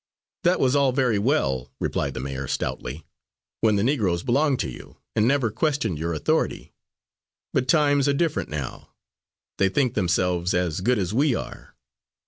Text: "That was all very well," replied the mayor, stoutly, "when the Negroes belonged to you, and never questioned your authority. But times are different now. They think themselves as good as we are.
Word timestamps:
"That 0.41 0.59
was 0.59 0.75
all 0.75 0.91
very 0.91 1.19
well," 1.19 1.69
replied 1.79 2.15
the 2.15 2.19
mayor, 2.19 2.47
stoutly, 2.47 3.05
"when 3.59 3.75
the 3.75 3.83
Negroes 3.83 4.23
belonged 4.23 4.59
to 4.61 4.67
you, 4.67 4.97
and 5.15 5.27
never 5.27 5.51
questioned 5.51 5.99
your 5.99 6.11
authority. 6.11 6.73
But 7.53 7.67
times 7.67 8.07
are 8.07 8.13
different 8.13 8.49
now. 8.49 8.95
They 9.59 9.69
think 9.69 9.93
themselves 9.93 10.55
as 10.55 10.81
good 10.81 10.97
as 10.97 11.13
we 11.13 11.35
are. 11.35 11.75